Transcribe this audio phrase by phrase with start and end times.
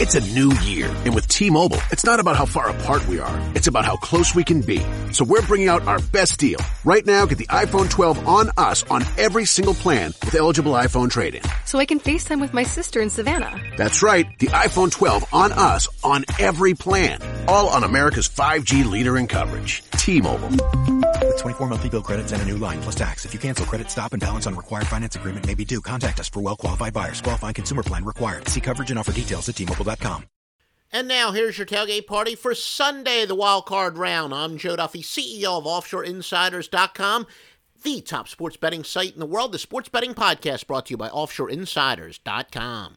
[0.00, 3.52] It's a new year, and with T-Mobile, it's not about how far apart we are.
[3.56, 4.80] It's about how close we can be.
[5.10, 6.60] So we're bringing out our best deal.
[6.84, 11.10] Right now, get the iPhone 12 on us on every single plan with eligible iPhone
[11.10, 11.42] trade-in.
[11.64, 13.60] So I can FaceTime with my sister in Savannah.
[13.76, 17.20] That's right, the iPhone 12 on us on every plan.
[17.48, 19.82] All on America's 5G leader in coverage.
[19.90, 20.97] T-Mobile.
[21.26, 23.24] With 24 monthly bill credits and a new line plus tax.
[23.24, 25.80] If you cancel credit, stop and balance on required finance agreement may be due.
[25.80, 27.20] Contact us for well-qualified buyers.
[27.20, 28.48] Qualifying consumer plan required.
[28.48, 30.24] See coverage and offer details at tmobile.com.
[30.90, 34.32] And now here's your tailgate party for Sunday, the wild card round.
[34.32, 37.26] I'm Joe Duffy, CEO of OffshoreInsiders.com,
[37.82, 39.52] the top sports betting site in the world.
[39.52, 42.94] The Sports Betting Podcast brought to you by OffshoreInsiders.com.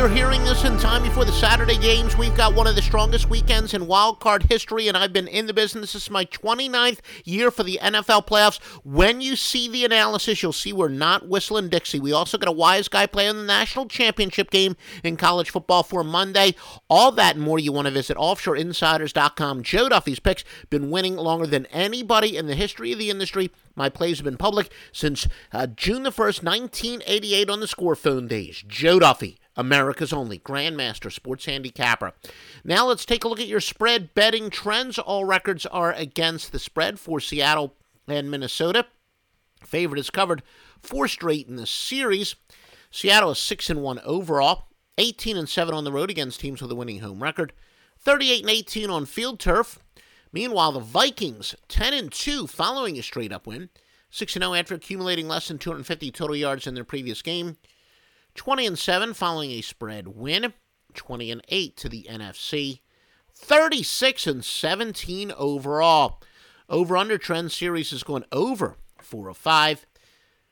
[0.00, 2.16] you're hearing this in time before the Saturday games.
[2.16, 5.44] We've got one of the strongest weekends in wild card history, and I've been in
[5.44, 5.92] the business.
[5.92, 8.62] This is my 29th year for the NFL playoffs.
[8.82, 12.00] When you see the analysis, you'll see we're not whistling Dixie.
[12.00, 14.74] We also got a wise guy playing the national championship game
[15.04, 16.54] in college football for Monday.
[16.88, 19.62] All that and more you want to visit offshoreinsiders.com.
[19.64, 23.50] Joe Duffy's picks been winning longer than anybody in the history of the industry.
[23.76, 28.28] My plays have been public since uh, June the 1st, 1988 on the score phone
[28.28, 28.64] days.
[28.66, 32.14] Joe Duffy, America's only Grandmaster Sports Handicapper.
[32.64, 34.98] Now let's take a look at your spread betting trends.
[34.98, 37.74] All records are against the spread for Seattle
[38.08, 38.86] and Minnesota.
[39.62, 40.42] Favorite is covered
[40.80, 42.36] four straight in the series.
[42.90, 46.72] Seattle is 6 and 1 overall, 18 and 7 on the road against teams with
[46.72, 47.52] a winning home record,
[47.98, 49.78] 38 and 18 on field turf.
[50.32, 53.68] Meanwhile, the Vikings 10 and 2 following a straight up win,
[54.08, 57.58] 6 and 0 after accumulating less than 250 total yards in their previous game,
[58.40, 60.54] 20 and 7 following a spread win,
[60.94, 62.80] 20 and 8 to the NFC,
[63.34, 66.22] 36 and 17 overall.
[66.66, 69.84] Over under trend series is going over 4 of 5.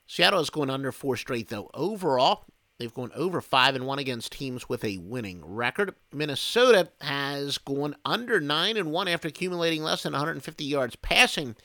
[0.07, 1.71] Seattle is going under four straight though.
[1.73, 2.45] Overall,
[2.77, 5.95] they've gone over 5 and 1 against teams with a winning record.
[6.13, 11.57] Minnesota has gone under 9 and 1 after accumulating less than 150 yards passing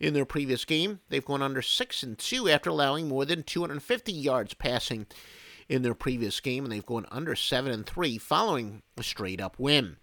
[0.00, 1.00] in their previous game.
[1.10, 5.06] They've gone under 6 and 2 after allowing more than 250 yards passing
[5.68, 9.58] in their previous game, and they've gone under 7 and 3 following a straight up
[9.58, 9.96] win.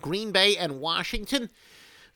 [0.00, 1.50] Green Bay and Washington.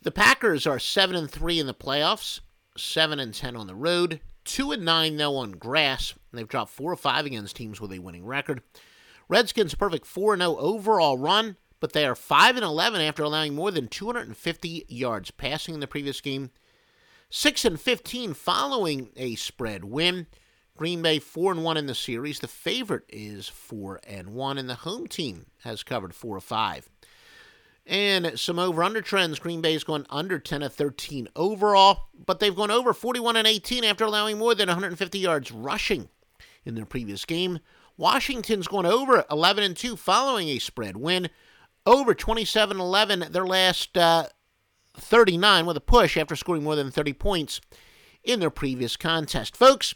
[0.02, 2.40] The Packers are 7 and 3 in the playoffs,
[2.76, 6.14] 7 and 10 on the road, 2 and 9 though on grass.
[6.32, 8.62] They've dropped 4 or 5 against teams with a winning record.
[9.28, 13.70] Redskins perfect 4 0 overall run, but they are 5 and 11 after allowing more
[13.70, 16.50] than 250 yards passing in the previous game.
[17.30, 20.26] 6 and 15 following a spread win.
[20.80, 22.40] Green Bay 4 and 1 in the series.
[22.40, 26.88] The favorite is 4 and 1 and the home team has covered 4 or 5.
[27.84, 29.38] And some over under trends.
[29.38, 33.84] Green Bay's going under 10 of 13 overall, but they've gone over 41 and 18
[33.84, 36.08] after allowing more than 150 yards rushing
[36.64, 37.58] in their previous game.
[37.98, 41.28] Washington's going over 11 and 2 following a spread win.
[41.84, 44.28] Over 27 11 their last uh,
[44.96, 47.60] 39 with a push after scoring more than 30 points
[48.24, 49.56] in their previous contest.
[49.56, 49.94] Folks,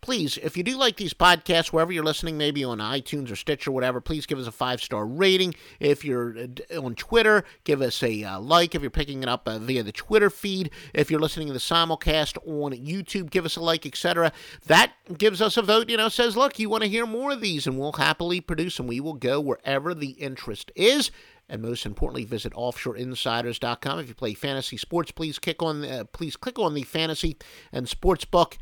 [0.00, 3.66] please, if you do like these podcasts, wherever you're listening, maybe on iTunes or Stitch
[3.66, 5.54] or whatever, please give us a five star rating.
[5.80, 8.74] If you're uh, on Twitter, give us a uh, like.
[8.74, 11.58] If you're picking it up uh, via the Twitter feed, if you're listening to the
[11.58, 14.32] simulcast on YouTube, give us a like, etc.
[14.66, 15.88] That gives us a vote.
[15.88, 18.76] You know, says, look, you want to hear more of these, and we'll happily produce
[18.76, 18.86] them.
[18.86, 21.10] We will go wherever the interest is.
[21.48, 24.00] And most importantly, visit offshoreinsiders.com.
[24.00, 27.36] If you play fantasy sports, please click on uh, please click on the fantasy
[27.72, 28.56] and sportsbook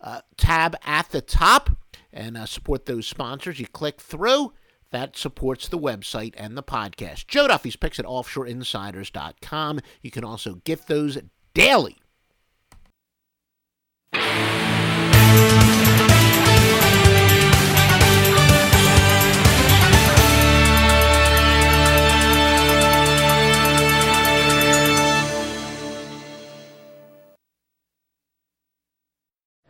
[0.00, 1.70] uh, tab at the top
[2.12, 3.60] and uh, support those sponsors.
[3.60, 4.52] You click through.
[4.90, 7.28] That supports the website and the podcast.
[7.28, 9.80] Joe Duffy's picks at offshoreinsiders.com.
[10.02, 11.18] You can also get those
[11.54, 11.96] daily.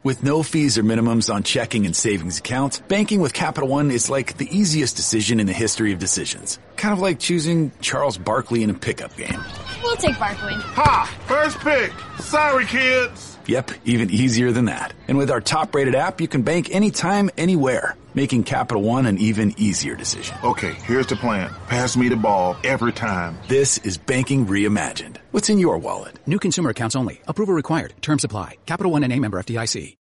[0.02, 4.08] With no fees or minimums on checking and savings accounts, banking with Capital One is
[4.08, 6.58] like the easiest decision in the history of decisions.
[6.76, 9.38] Kind of like choosing Charles Barkley in a pickup game.
[9.82, 10.54] We'll take Barkley.
[10.54, 11.18] Ha!
[11.26, 11.92] First pick.
[12.18, 13.36] Sorry, kids.
[13.46, 14.94] Yep, even easier than that.
[15.06, 19.18] And with our top rated app, you can bank anytime, anywhere, making Capital One an
[19.18, 20.36] even easier decision.
[20.44, 21.50] Okay, here's the plan.
[21.68, 23.36] Pass me the ball every time.
[23.48, 25.16] This is banking reimagined.
[25.30, 26.18] What's in your wallet?
[26.26, 27.20] New consumer accounts only.
[27.26, 27.94] Approval required.
[28.00, 28.58] Terms apply.
[28.66, 29.96] Capital One and a member FDIC.